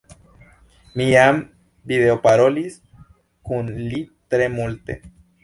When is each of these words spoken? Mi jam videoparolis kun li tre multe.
Mi 1.01 1.05
jam 1.09 1.41
videoparolis 1.91 2.79
kun 3.51 3.71
li 3.93 4.03
tre 4.33 4.51
multe. 4.57 4.99